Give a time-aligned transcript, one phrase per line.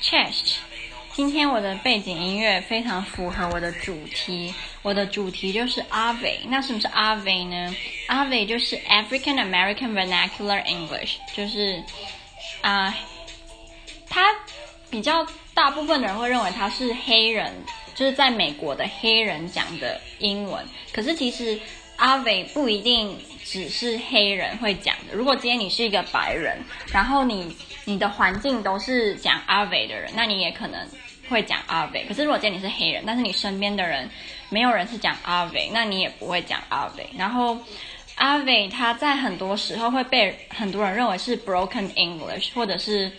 [0.00, 0.56] chest。
[1.12, 6.40] 今天我的背景音乐非常符合我的主题，我的主题就是阿伟。
[6.48, 7.76] 那什么是阿伟呢
[8.06, 11.82] 阿伟就是 African American Vernacular English，就是
[12.62, 12.94] 啊、呃，
[14.08, 14.24] 它
[14.88, 17.52] 比较大部分的人会认为它是黑人，
[17.94, 20.64] 就是在美国的黑人讲的英文。
[20.92, 21.60] 可是其实
[21.96, 25.14] 阿伟不一定只是黑人会讲的。
[25.14, 26.58] 如果今天你是一个白人，
[26.92, 30.88] 然后你你的环境都是讲阿伟的人，那你也可能。
[31.30, 34.10] 会讲阿伟可是如果今天你是黑人，但是你身边的人
[34.48, 37.08] 没有人是讲阿伟那你也不会讲阿伟。
[37.16, 37.56] 然后
[38.16, 43.12] 阿伟他在很多时候会被很多人认为是 broken English 或者是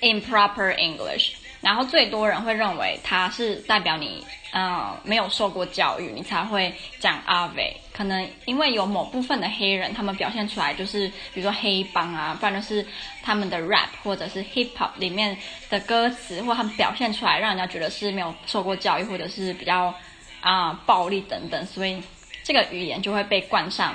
[0.00, 1.32] improper English。
[1.60, 7.76] 然后最多人会认为他是代表你，呃，没有受过教育，你才会讲阿伟。
[7.92, 12.86] 可能因为有某部分的黑人，他们表现出来就是，比如说黑帮啊，不然就是
[13.20, 15.36] 他们的 rap 或者是 hip hop 里面
[15.68, 19.92] 的歌词，或他们表现出来，让人家觉得是没有受过教育，或者是比较
[20.40, 22.00] 啊、暴力等等，所以
[22.44, 23.92] 这个语言就会被冠上。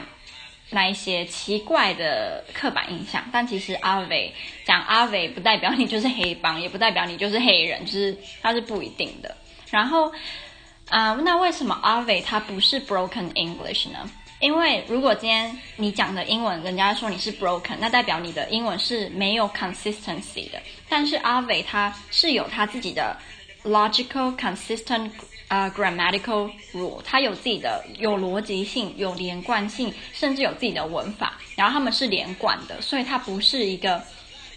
[0.72, 4.34] 那一些奇怪的刻板印象，但其实阿伟
[4.66, 9.36] 讲阿伟不代表你就是黑帮，也不代表你就是黑人，就是它是不一定的。
[9.72, 10.12] 然后，
[10.90, 14.10] 啊、那为什么阿伟它不是 broken English 呢？
[14.40, 20.62] 因为如果今天你讲的英文，人家说你是 broken，那代表你的英文是没有 consistency 的。
[20.88, 23.16] 但是阿伟他是有他自己的
[23.64, 25.12] logical consistent。
[25.50, 34.00] 啊、uh，grammatical rule，他有自己的有逻辑性、有连贯性，甚至有自己的文法，然后他们是连贯的，所以它不是一个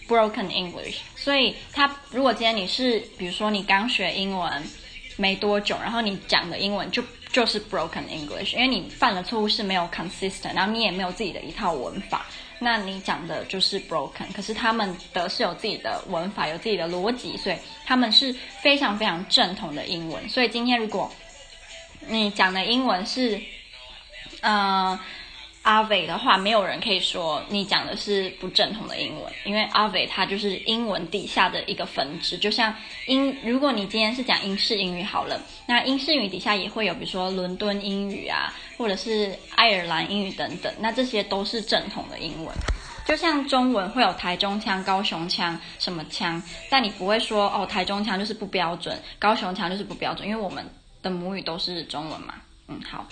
[0.07, 0.97] broken English。
[1.17, 4.63] 所以他如果今天你是，比如说你刚学英文
[5.23, 12.27] 没多久，然后你讲的英文就就是 broken English，因为你犯的错误是没有 consistent，然后你也没有自己的一套文法。
[12.59, 17.57] 那你讲的就是 broken，可是他们的是有自己的文法，有自己的逻辑，所以
[17.87, 20.29] 他们是非常非常正统的英文。
[20.29, 21.09] 所以今天如果
[22.09, 23.41] 你讲的英文是，
[24.41, 24.99] 呃。
[25.63, 32.75] 阿伟的话，没有人可以说你讲的是不正统的英文，因为阿伟他就是英文底下的一个分支，就像
[33.07, 42.53] 英，如果你今天是讲英式英语好了，那英式英语底下也会有，比如说伦敦英语啊，或者是爱尔兰英语等等，那这些都是正统的英文。
[43.05, 50.65] 就像中文会有台中腔、高雄腔什么腔，但你不会说哦，台中腔就是不标准，高雄腔就是不标准，因为我们
[51.03, 52.35] 的母语都是中文嘛。
[52.69, 53.07] 嗯，好。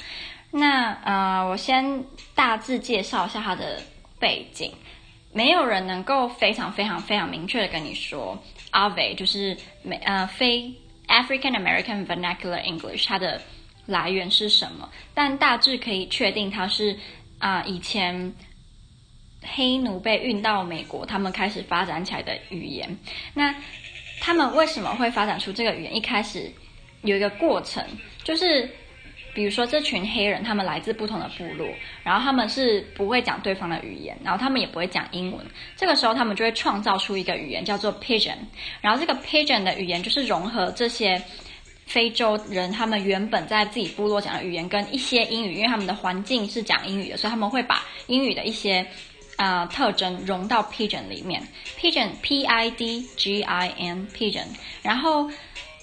[0.52, 3.80] 那呃，我先大致介绍一下它的
[4.18, 4.72] 背景。
[5.32, 8.36] 没有人能够非常非常非常明确的跟你说
[8.72, 10.74] ，Ave 就是美呃非
[11.06, 13.40] African American Vernacular English 它的
[13.86, 16.98] 来源是什么，但大致可以确定它是
[17.38, 18.34] 啊、以前
[19.40, 22.98] 黑奴被运到美国，他们开始发展起来的语言。
[23.32, 23.54] 那
[24.20, 25.94] 他们为什么会发展出这个语言？
[25.94, 26.52] 一开始
[27.02, 27.84] 有一个过程，
[28.24, 28.68] 就是。
[29.32, 31.68] 比如说，这群黑人他们来自不同的部落，
[32.02, 35.46] 然后他们是不会讲对方的语言，然后他们也不会讲英文。
[35.76, 38.38] 这个时候，他们就会创造出一个语言，叫做 Pigeon。
[38.80, 41.22] 然后，这个 Pigeon 的语言就是融合这些
[41.86, 48.84] 非洲人他们原本在自己部落讲的语言跟一些英语，因为他们的环境是讲英语的，所以他们会把英语的一些
[49.36, 51.40] 啊、呃、特征融到 Pigeon 里面。
[51.78, 54.46] Pigeon，P-I-D-G-I-N，Pigeon。
[54.82, 55.30] 然后。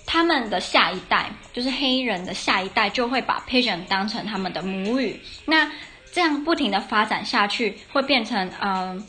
[0.08, 5.20] 他们的下一代，就是黑人的下一代，就会把 Pidgin 当成他们的母语。
[5.46, 5.70] 那
[6.12, 9.06] 这样不停的发展下去，会变成嗯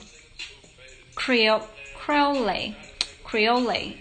[1.14, 1.62] ，Creole
[2.04, 2.72] Creole
[3.24, 3.92] Creole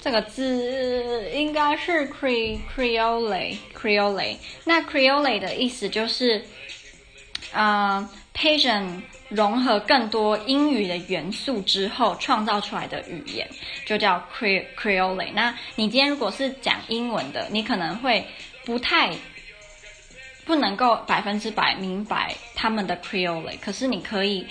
[0.00, 4.36] 这个字应该是 Cre Creole Creole。
[4.64, 6.46] 那 Creole 的意思就是，
[7.52, 9.02] 嗯，Pidgin。
[9.30, 13.48] 融合更多英语的元素之后创造出来的语言，
[13.86, 15.32] 就叫 Creole。
[15.32, 18.26] 那你今天如果是讲英文的，你可能会
[18.64, 19.10] 不太
[20.44, 24.44] 不能够百分之百明白他们的 Creole，可是你可以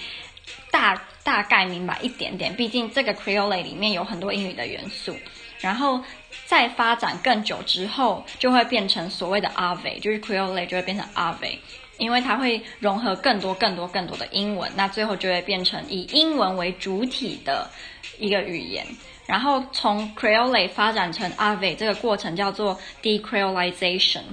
[0.72, 2.56] 大大概明白一点点。
[2.56, 5.14] 毕竟这个 Creole 里面有很多英语的元素，
[5.60, 6.02] 然后
[6.46, 11.58] 再发展更久之后，就会变成所谓的 Ave，就是 Creole 就会变成 Ave。
[12.00, 17.70] 因为它会融合更多、更多、更多的英文，那最后就会变成以英文为主体的
[18.18, 18.84] 一个语言。
[19.28, 24.24] 然后从 Creole 发展成 Ave 这个过程叫做 Decreolization。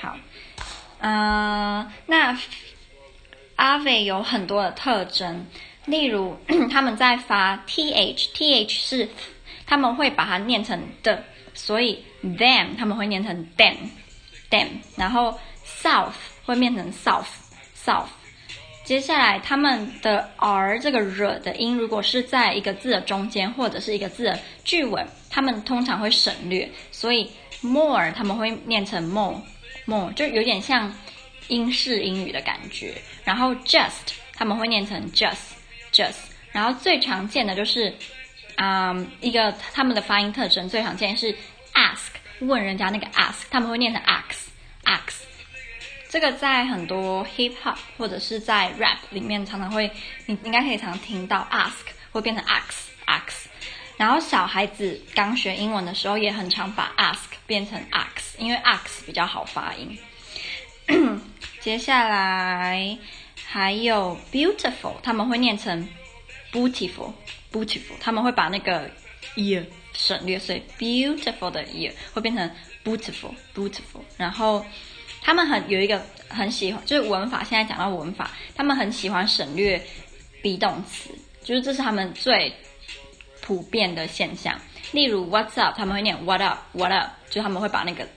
[0.00, 0.16] 好，
[1.00, 2.38] 嗯、呃，那
[3.56, 5.44] Ave 有很多的特征，
[5.86, 6.36] 例如
[6.70, 9.08] 他们在发 th，th 是
[9.66, 16.12] 他们会把它念成的，所以 them 他们会念成 them，them，然后 south。
[16.48, 18.06] 会变成 south，south，
[18.82, 26.66] 接下来，他们的 r 这个 r 的音，如果是在一个字的中间或者是一个字的句尾，他们通常会省略。
[26.90, 27.30] 所以
[27.60, 29.38] more 他们会念成 more
[29.84, 30.90] more，就有点像
[31.48, 32.94] 英式英语的感觉。
[33.24, 35.52] 然后 just 他们会念成 just
[35.92, 36.16] just。
[36.50, 37.94] 然后最常见的就是，
[38.56, 41.30] 嗯，一个他们的发音特征最常见是
[41.74, 42.08] ask
[42.40, 44.46] 问人家那个 ask，他们会念成 ax
[44.84, 45.28] ax。
[46.08, 49.90] 这个在很多 hip hop 或者是在 rap 里面常常会，
[50.24, 53.46] 你应该可以常常听到 ask 会变成 ax ax，
[53.98, 59.98] 然后小孩子刚学英文的时候也很常把 ask 变成 ax，因为 ax 比较好发音。
[61.60, 62.96] 接下来
[63.44, 65.86] 还有 beautiful，他们会念成
[66.50, 67.12] beautiful
[67.52, 68.90] beautiful，他们会把那个
[69.36, 72.50] ear 省略，所以 beautiful 的 ear 会变成
[72.82, 74.64] beautiful beautiful，然后。
[75.28, 77.44] 他们很有一个很喜欢，就是文法。
[77.44, 79.78] 现在讲到文法，他们很喜欢省略
[80.42, 81.10] be 动词，
[81.44, 82.50] 就是这是他们最
[83.42, 84.58] 普遍的现象。
[84.92, 88.08] 例如 What's up，他们会念 What up，What up，就他们会把那个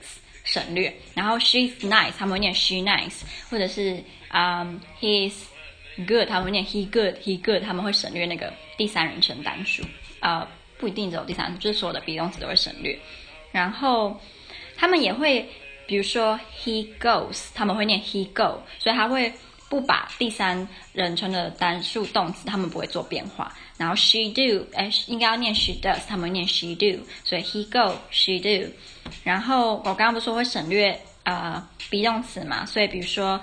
[0.42, 0.90] 省略。
[1.12, 3.20] 然后 She's nice，他们会念 She nice，
[3.50, 5.34] 或者是嗯、He's
[6.08, 9.82] good，他们会念 He good，He good，他们会省略那个第三人称单数。
[10.20, 10.48] 呃，
[10.78, 12.98] 不一定只有第三人称，就是所有的 be 动词都会省略。
[13.50, 14.18] 然后
[14.78, 15.46] 他们也会。
[15.92, 19.30] 比如说，he goes，他们会念 he go，所以他会
[19.68, 23.54] 不把第三人称的单数动词，他们不会做变化。
[23.76, 28.72] 然后 she do，哎，应该要念 she does，他们会念 she do，所以 he go，she do。
[29.22, 33.38] 然后我刚刚不是说会省略啊 be 动词嘛，所以比如说，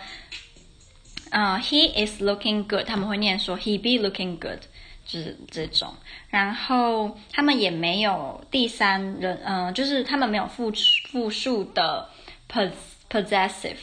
[1.30, 4.64] 呃、he is looking good，他们会念说 he be looking good，
[5.06, 5.94] 就是这种。
[6.30, 10.74] 然后他们也没有第三人，嗯、呃，就是他们没有复
[11.12, 12.10] 复数的。
[12.50, 13.78] Possessive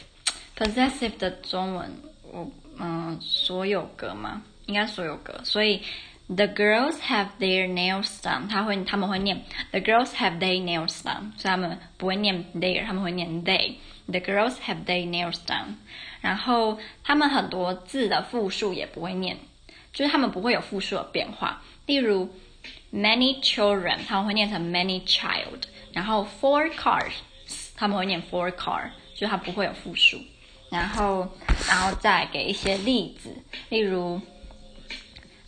[0.55, 1.91] possessive 的中文，
[2.31, 4.43] 我嗯，所有格吗？
[4.65, 5.39] 应该所有格。
[5.43, 5.81] 所以
[6.27, 9.41] the girls have their nails done，他会他们会念
[9.71, 13.75] the girls have their nails done，所以他们不会念 their，他们会念 they。
[14.09, 15.75] the girls have their nails done。
[16.21, 19.37] 然后他们很多字的复数也不会念，
[19.93, 21.61] 就是他们不会有复数的变化。
[21.85, 22.29] 例如
[22.93, 25.63] many children，他们会念成 many child。
[25.93, 27.13] 然后 four cars。
[27.77, 30.19] 他们会念 four car，就它不会有复数，
[30.71, 31.29] 然后，
[31.69, 33.33] 然后再给一些例子，
[33.69, 34.19] 例如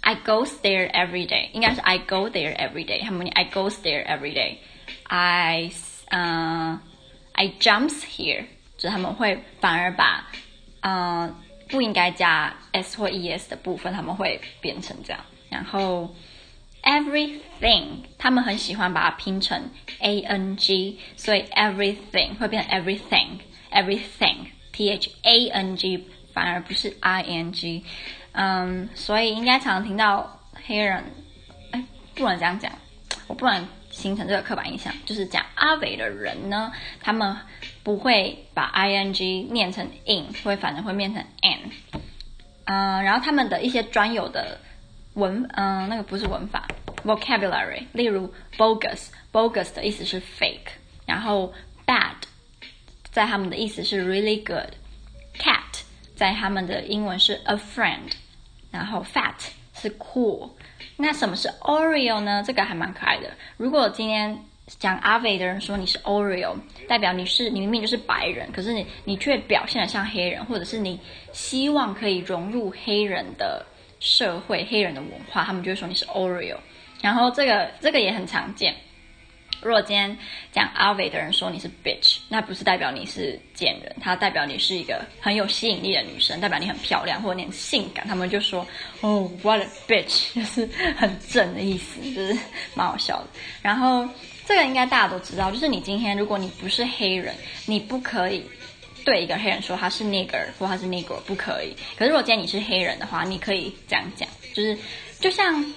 [0.01, 5.71] ，I go there every day，应该是 I go there every day，他们念 I go there every day，I，
[6.09, 6.79] 嗯、
[7.33, 8.45] uh,，I jumps here，
[8.77, 10.27] 就他们会反而把，
[10.81, 11.35] 嗯、
[11.67, 16.13] 不应该加 s 或 es 的部分，他们会变成这样，然后。
[16.81, 27.83] Everything，他们很喜欢把它拼成 a n g，所以 everything 会变成 everything，everything，t h a n g 反而不是 i n g，
[28.31, 31.03] 嗯，所以应该常常听到黑人，
[31.71, 31.83] 哎，
[32.15, 32.71] 不能这样讲，
[33.27, 36.71] 我不能形成这个刻板印象，就是讲阿伟的人呢，
[37.01, 37.35] 他们
[37.83, 41.59] 不会把 i n g 念成 in，会反而会变成 n，
[42.63, 44.61] 嗯，然后他们的一些专有的。
[45.19, 46.67] 文嗯、那个不是文法
[47.05, 47.83] ，vocabulary。
[47.91, 50.71] 例如，bogus，bogus 的意思是 fake，
[51.05, 51.53] 然后
[51.85, 52.15] bad
[53.11, 54.73] 在他们的意思是 really good。
[55.37, 55.83] cat
[56.15, 58.11] 在他们的英文是 a friend，
[58.71, 59.35] 然后 fat
[59.73, 60.49] 是 cool。
[60.97, 62.43] 那什么是 Oreo 呢？
[62.45, 63.31] 这个还蛮可爱的。
[63.57, 66.55] 如果今天讲阿伟的人说你是 Oreo，
[66.87, 70.99] 代表你是你明明就是白人，可是你你却表现得像黑人，或者是你
[71.31, 73.65] 希望可以融入黑人的。
[73.99, 76.57] 社会黑人的文化，他们就会说你是 Oreo，
[77.01, 78.75] 然后这个这个也很常见。
[79.61, 80.17] 如果今天
[80.53, 88.65] 讲阿伟的人说你是 bitch，那不是代表你是贱人，他代表你是一个很有吸引力的女生，代表你很漂亮或者你很性感，他们就说
[89.01, 90.65] 哦，what a bitch，就是
[90.95, 92.33] 很正的意思，就是
[92.73, 93.27] 蛮好笑的。
[93.61, 94.07] 然后
[94.45, 98.41] 这个应该大家都知道，就是你今天如果你不是黑人，你不可以。
[99.05, 101.75] 对一个黑人说他是 nigger 或他是 negro 不可以。
[101.97, 104.77] 可是如果今天你是黑人的话，你可以这样讲，就是
[105.19, 105.73] 就像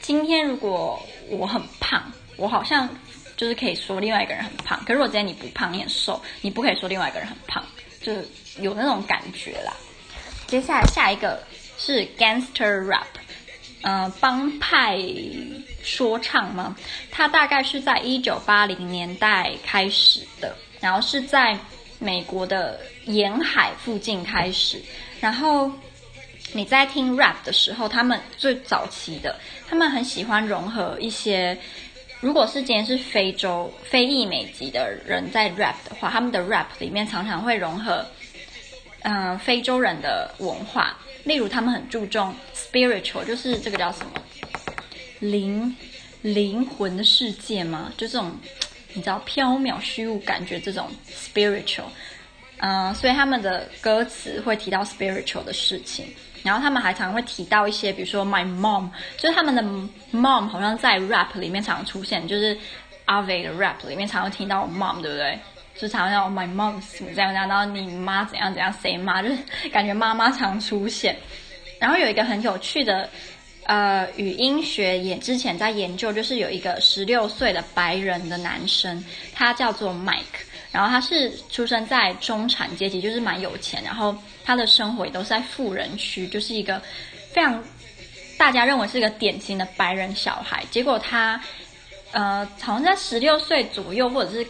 [0.00, 2.02] 今天如果我很胖，
[2.36, 2.88] 我好像
[3.36, 4.78] 就是可以说另外一个人很胖。
[4.80, 7.64] 可是如果今天你不胖，你很瘦，你不可以说另外一个人很胖，
[8.00, 8.26] 就是
[8.60, 9.72] 有那种感觉啦。
[10.46, 11.42] 接下来下一个
[11.78, 13.06] 是 gangster rap，
[13.82, 14.98] 嗯、呃，帮派
[15.82, 16.76] 说唱吗？
[17.10, 21.58] 它大概是在一九八零年代开始的，然后是在。
[21.98, 24.80] 美国的沿海附近开始，
[25.20, 25.70] 然后
[26.52, 29.38] 你在听 rap 的时候，他们最早期的，
[29.68, 31.56] 他们很喜欢融合一些，
[32.20, 38.06] 如果是今天是非洲非裔美籍的人在 rap 的话，他们的 rap 里面常常会融合，
[39.02, 44.12] 嗯、非洲人的文化，例如他们很注重 spiritual，就是这个叫什么？
[45.20, 45.74] 灵
[46.20, 47.90] 灵魂的世界吗？
[47.96, 48.32] 就这种
[48.96, 51.84] 你知道飘渺虚无感觉这种 spiritual，
[52.58, 56.06] 嗯、呃，所以他们的歌词会提到 spiritual 的事情。
[56.42, 58.88] 然后他们还常会提到一些，比如说 my mom，
[59.18, 59.62] 就是他们的
[60.12, 62.56] mom 好像在 rap 里面常出现，就是
[63.04, 65.38] 阿伟的 rap 里面常常听到 mom，对不对？
[65.76, 69.36] 就常常叫 my mom 什么这样这样，然后你妈怎样怎样，谁妈，就是
[69.70, 71.14] 感觉妈妈常出现。
[71.78, 73.10] 然后有一个很有趣的
[73.66, 79.04] 呃语音学也之前在研究，就是有一个十六岁的白人的男生，
[79.34, 80.44] 他叫做 Mike。
[80.72, 86.82] 然后他是出生在中产阶级，就是蛮有钱，然后他的生活也都是在富人区，就是一个
[87.32, 87.64] 非常
[88.36, 90.62] 大家认为是一个典型的白人小孩。
[90.70, 91.40] 结果他
[92.12, 94.46] 呃，好像在十六岁左右，或者是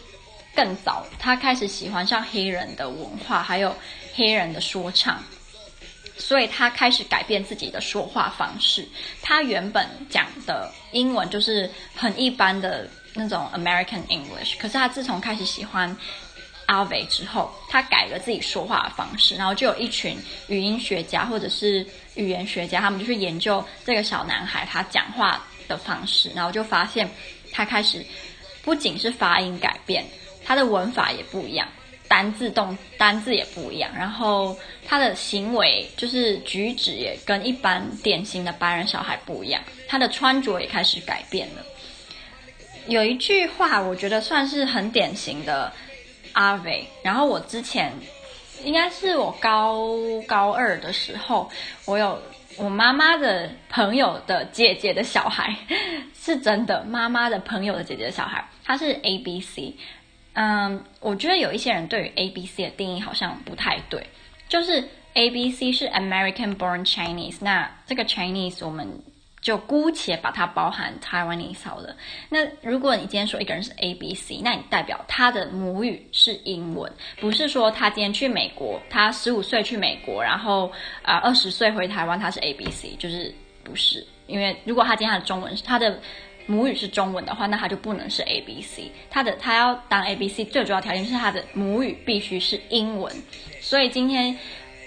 [0.53, 3.73] 更早，他开始喜欢上黑人的文化，还有
[4.15, 5.23] 黑人的说唱，
[6.17, 8.87] 所以他开始改变自己的说话方式。
[9.23, 12.89] 他原本讲的英文就是很一般的。
[13.19, 15.97] 那种 American English，可是他自从开始喜欢
[16.67, 20.19] 阿伟之后，他改了自己说话的方式，然后就有一群
[20.49, 27.11] 语音学家或者是语言学家，他们就去研究这个小男孩他讲话的方式，然后就发现
[27.51, 28.05] 他开始
[28.61, 30.05] 不仅是发音改变，
[30.45, 31.67] 他的文法也不一样，
[32.09, 41.65] 单字动单字也不一样，然后他的行为就是举止也跟一般典型的白人小孩不一样，他的穿着也开始改变了。
[42.87, 45.73] 有一句话，我觉得算是很典型的
[46.33, 46.87] 阿伟。
[47.03, 47.93] 然后我之前
[48.63, 49.89] 应该是我高
[50.27, 51.51] 高二的时候，
[51.85, 52.23] 我有
[52.57, 55.57] 我妈妈的朋友的姐姐的小孩，
[56.15, 59.75] 是真的妈妈的朋友的姐姐的小孩，他是 A B C。
[60.37, 64.07] 嗯，我觉得有一些人对于 A B C 的定义好像不太对，
[64.49, 64.83] 就是
[65.15, 68.89] A B C 是 American Born Chinese，那这个 Chinese 我们。
[69.43, 71.95] 就姑且把它包含 Taiwanese 好了。
[72.29, 76.91] 那如果你今天说一个人是 A B C，那你代表他的母语是英文，
[77.21, 84.05] 不是说他今天去美国，他十五岁去美国，然后啊二十岁回台湾，他是 A B C，就是不是？
[84.27, 85.97] 因为如果他今天的中文是，他的
[86.47, 88.91] 母语是中文的话，那他就不能是 A B C。
[89.11, 93.13] 他的他要当 A B C 最主要条件是他的母语必须是英文。
[93.61, 94.39] 所以今天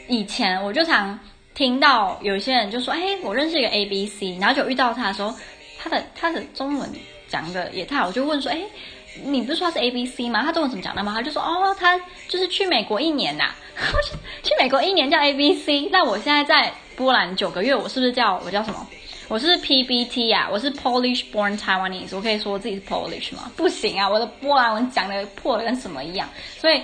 [0.08, 1.20] 以前我就常。
[1.56, 5.36] 听到有些人就说：“哎，我认识一个 A B C，然后就遇到他的时候，
[5.78, 6.89] 他的他的中文
[7.28, 8.62] 讲的也太好，我就问说：哎，
[9.25, 10.42] 你不是说他是 A B C 吗？
[10.42, 11.12] 他中文怎么讲的吗？
[11.13, 12.00] 他就说：哦，他
[12.30, 13.56] 就是去美国一年呐、啊，
[14.42, 15.89] 去美国一年叫 A B C。
[15.92, 18.88] 那我现在在波兰九个月，我是不是叫我叫什么？
[19.29, 23.51] 我是 P B T 啊，我是 Polish Born Taiwanese，我可以说自己是 Polish 吗？
[23.55, 26.27] 不行啊，我的波兰文讲的破的跟什么一样，
[26.59, 26.81] 所以。”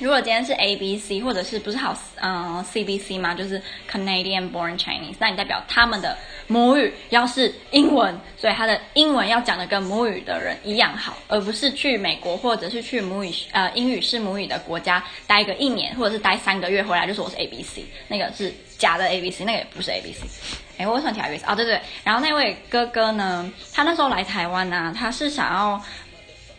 [0.00, 6.18] 如果今天是 A B C，或者是不是好嗯 C B C 吗，就是 Canadian Born Chinese，那你代表他们的
[6.48, 20.26] 母语要是英文，所以他的英文要讲的跟母语的人一样好，而不是去美国或者是去母语呃英语是母语的国家待个一年，或者是待三个月回来就说我是 A B C，那个是假的 A B C，那个也不是 A B C。
[20.78, 21.44] 哎，我为什么提 A B C？
[21.46, 25.82] 哦，对对，然后那位哥哥呢，他那时候来台湾呢、啊，他是想要。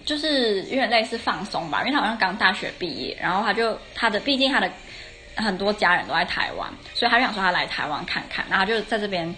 [0.05, 4.69] 就是有点类似放松吧，因为他好像刚大学毕业，然后他就他的，毕竟他的
[5.35, 9.33] 很多家人都在台湾，所以他就想说他来台湾看看，然后就在这边，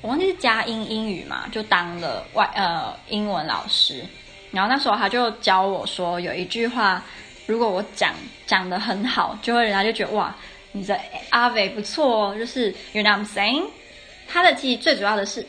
[0.00, 4.04] 我忘记是佳音英语嘛，就当了外呃英文老师，
[4.52, 7.02] 然后那时候他就教我说有一句话，
[7.46, 8.14] 如果我讲
[8.46, 10.32] 讲的很好，就会人家就觉得哇，
[10.70, 10.96] 你的
[11.30, 13.64] 阿伟不错哦，就是 you know I'm saying，
[14.28, 15.46] 他的其实最主要的是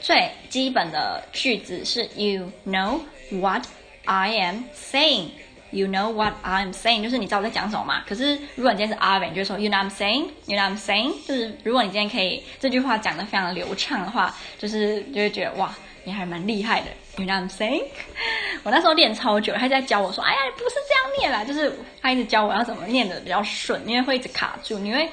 [0.00, 3.00] 最基本的句子是 you know
[3.30, 3.64] what。
[4.06, 5.28] I am saying,
[5.70, 8.02] you know what I am saying，就是你知道我在讲什么吗？
[8.08, 15.72] 可是如果你今天是阿伟，你就说 you know I'm saying, you know I'm saying，就是如果你今天可以这句话讲得非常流畅的话，就是就会觉得哇，
[16.02, 16.86] 你还蛮厉害的。
[17.18, 17.84] You know I'm saying？
[18.64, 25.08] 我那时候练超久，他在教我说，哎呀，不是这样念啦，就是他一直教我要怎么念得比较顺，因为会一直卡住，你会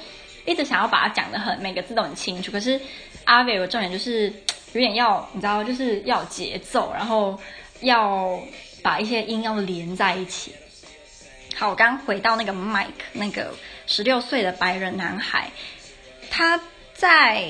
[0.48, 2.50] 一直想要把它讲得很每个字都很清楚。
[2.50, 2.80] 可是
[3.24, 4.32] 阿伟的重点就是
[4.72, 7.38] 有点要你知道，就是要节奏，然后
[7.82, 8.40] 要。
[8.80, 10.54] 把一些音要连在一起。
[11.56, 13.52] 好，我刚回到那个 Mike，那个
[13.88, 15.50] 十六岁的白人男孩，
[16.30, 16.58] 他
[16.94, 17.44] 在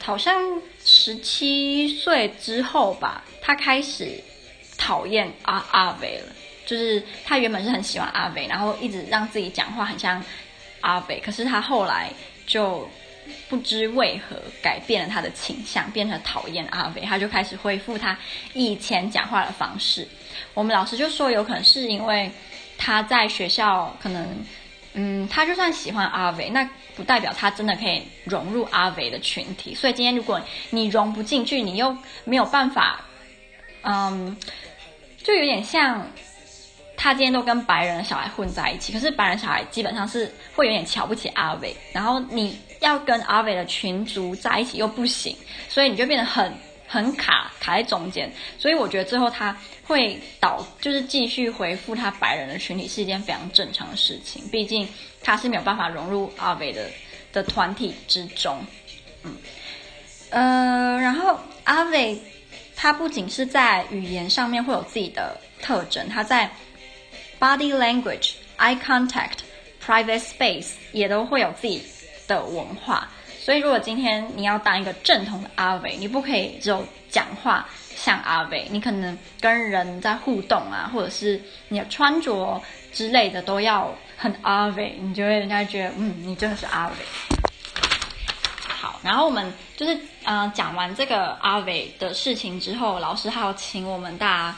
[0.00, 4.22] 好像十七岁之后吧，他开始
[4.78, 6.32] 讨厌阿阿伟了。
[6.64, 10.24] 就是他原本是很喜欢阿伟，然后一直让自己讲话很像
[10.80, 12.10] 阿伟，可是他后来
[12.46, 12.88] 就
[13.48, 18.16] 不知为何改变了他的倾向，变成讨厌阿伟，他就开始恢复他
[18.54, 20.06] 以前讲话的方式。
[20.54, 22.30] 我们老师就说，有可能是因为
[22.78, 24.44] 他在学校可能，
[24.94, 29.74] 嗯，他就算喜欢阿伟，那不代表他真的可以融入阿伟的群体。
[29.74, 30.40] 所以今天如果
[30.70, 33.00] 你融不进去，你又没有办法，
[33.82, 34.36] 嗯，
[35.22, 36.06] 就有点像
[37.06, 45.36] 他今天都跟白人小孩混在一起，可是白人小孩基本上是会有点瞧不起阿伟，然后你要跟阿伟的群族在一起又不行，
[45.68, 46.52] 所以你就变得很。
[46.88, 54.46] 很卡卡在中间，所以我觉得最后他会导，就是继续回复他白人的群体是一件非常正常的事情。
[54.52, 54.88] 毕竟
[55.20, 56.88] 他是没有办法融入阿伟的
[57.32, 58.64] 的团体之中，
[59.24, 59.36] 嗯，
[60.30, 62.16] 呃，然后阿伟
[62.76, 66.48] 他不仅是在语言上面会有自己的特征，他在
[67.38, 69.38] body language、eye contact、
[69.84, 71.82] private space 也都会有自己
[72.26, 73.08] 的文化。
[73.40, 77.64] 所以，如果今天你要当一个正统的阿伟，你不可以只有讲话
[77.94, 82.60] 像阿伟，你可能跟人在互动啊，或者是你的穿着
[82.92, 86.94] 之类的都要很阿伟，你就会人家觉得，嗯，你真的是阿伟。
[88.68, 94.56] 好，然后我们就是嗯、呃、讲完这个阿伟的事情之后，老师还要请我们大家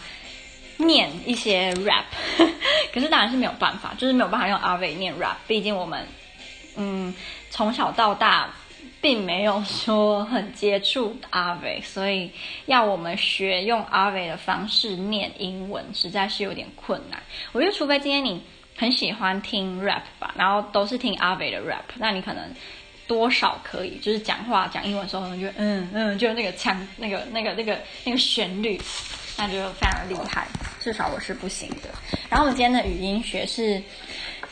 [0.78, 2.04] 念一些 rap，
[2.92, 6.06] 可是当然是没有办法，就是没有办法用阿伟念 rap，毕竟我们
[6.76, 7.14] 嗯
[7.50, 8.50] 从小到大。
[9.00, 12.28] 并没有说很接触阿伟，所以
[12.66, 17.22] 要我们学用阿伟的方式念英文，实在是有点困难。
[17.52, 18.42] 我觉得，除非今天你
[18.76, 22.42] 很喜欢听 rap 吧，然后都是听阿伟的 rap，那你可能
[23.06, 28.80] 多少可以，就是讲话讲英文的时候，可能就嗯嗯，就那个腔，那个那个那个那个旋律，
[29.38, 30.46] 那就非常厉害。
[30.80, 31.88] 至少我是不行的。
[32.28, 33.82] 然后我今天的语音学是。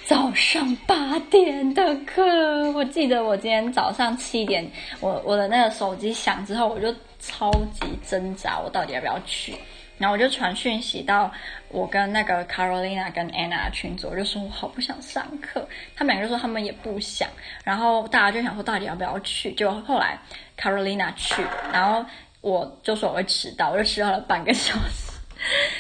[0.07, 4.65] 早上八点的课，我记得我今天早上七点，
[5.01, 9.57] 我我的那个手机响之后，我就超级挣扎，我到底要不要去？
[9.99, 11.29] 然后我就传讯息到
[11.71, 17.29] 我跟那个 Carolina 跟 Anna 群组，我就说我好不想上课，他们两个就说他们也不想，
[17.65, 19.51] 然后大家就想说到底要不要去？
[19.55, 20.17] 就后来
[20.57, 22.07] Carolina 去，然后
[22.41, 25.13] 我就说我会迟到，我就迟到了半个小时，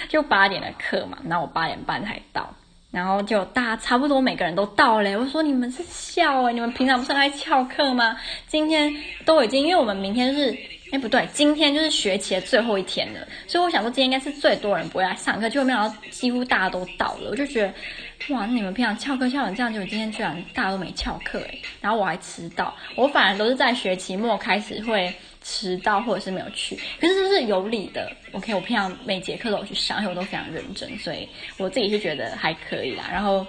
[0.08, 2.54] 就八点的课嘛，然后我八点半才到。
[2.92, 8.16] 然后就大家差不多每个人都到嘞，我说你们是笑诶，你们平常不是爱翘课吗？
[8.46, 8.90] 今天
[9.26, 10.56] 都已经，因为我们明天是，
[10.92, 25.14] 哎不对，今天就是学期的最后一天了，所以我想说今天应该是最多人不会来上课，结果没想到几乎大家都到了，我就觉得哇，你们平常翘课翘成这样，结果今天居然大家都没翘课诶，然后我还迟到，我反而都是在学期末开始会。
[25.48, 28.10] 迟到或者是没有去，可是这是有理的。
[28.32, 33.04] OK，我平常每节课都有去上，而且我都非常认真，所以我自己是觉得还可以啦。
[33.12, 33.46] 然后，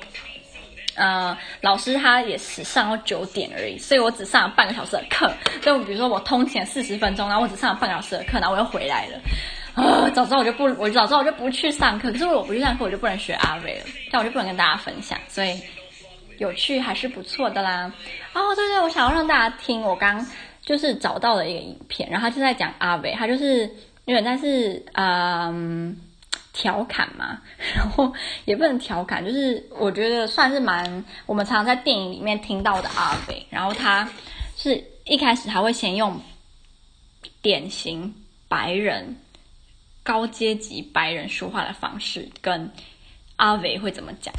[0.93, 5.33] 呃，老师他也只上到九点而已，所以我只上了半个小时的课。
[5.59, 9.19] 就比如说我通勤四十分钟，然后我只上了半个小时的课，然后我又回来了。
[9.73, 12.11] 啊，早知道我就不，我早知道我就不去上课。
[12.11, 15.19] 可是我不去上课，我就不能学阿维了，这样我就不能跟大家分享。
[15.27, 15.59] 所以
[16.37, 17.91] 有趣还是不错的啦。
[18.33, 20.23] 哦，对对，我想要让大家听我刚。
[20.67, 23.61] 就是找到了一个影片，然后他就在讲阿伟，他就是
[24.03, 25.97] 有点但是嗯
[26.51, 27.41] 调侃嘛，
[27.73, 34.09] 然后也不能调侃，就是我觉得算是蛮我们常常在电影里面听到的阿伟，然后他
[34.57, 36.19] 是一开始他会先用
[37.41, 38.13] 典型
[38.49, 39.15] 白人
[40.03, 42.69] 高阶级白人说话的方式跟
[43.37, 44.33] 阿伟会怎么讲，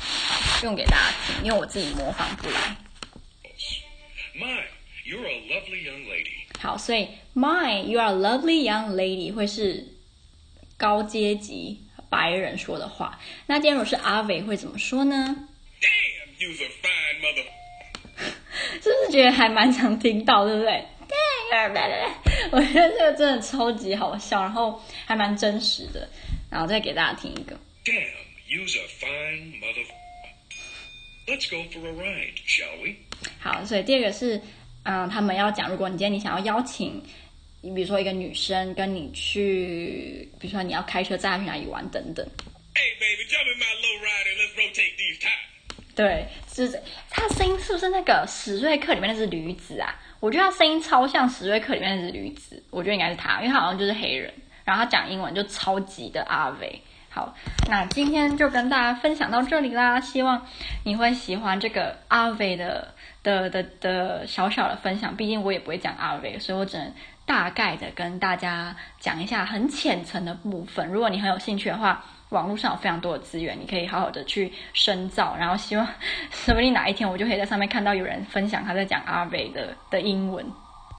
[0.62, 2.76] 用给大家听，因为我自己模仿不来。
[5.08, 6.44] You're a lovely young lady.
[6.60, 9.86] 好，所以 My, you are a lovely young lady 会是
[10.76, 13.18] 高阶级白人说的话。
[13.46, 15.34] 那今天如果是阿伟会怎么说呢
[15.80, 17.46] ？Damn, you're a fine mother.
[18.82, 20.72] 是不是觉得还蛮常听到，对不对
[21.08, 22.10] ？Damn, you're a bad
[22.50, 26.06] 我觉得这个真的超级好笑，然后还蛮真实的。
[26.50, 27.58] 然后再给大家听一个。
[27.86, 28.04] Damn,
[28.46, 29.86] you're a fine mother.
[31.26, 32.96] Let's go for a ride, shall we?
[33.40, 34.42] 好，所以第二个是。
[34.84, 37.02] 嗯，他们要讲，如果你今天你想要邀请，
[37.60, 42.24] 你比如说一个女生跟你去，比如说你要开车载她去哪里玩等等。
[42.74, 45.94] Hey baby, jump in my low rider, let's rotate these tires.
[45.94, 49.94] 对，是他声音是不是那个史瑞克里面那只驴子啊？
[50.20, 54.32] 我觉得他声音超像史瑞克里面那只驴子，我觉得应该是他，因为他好像就是黑人，
[54.64, 56.80] 然后他讲英文就超级的阿维。
[57.10, 57.36] 好，
[57.68, 60.46] 那今天就跟大家分享到这里啦，希望
[60.84, 62.94] 你会喜欢这个阿维的。
[63.28, 66.90] 的的的小小的分享，毕竟我也不会讲阿维，所以我只能
[67.26, 70.88] 大概的跟大家讲一下很浅层的部分。
[70.88, 75.36] 如果你很有兴趣的话，网络上有非常多的资源，你可以好好的去深造。
[75.38, 75.86] 然后希望
[76.32, 80.46] 说不定哪一天我就可以在上面看到有人分享他在讲阿维的的英文。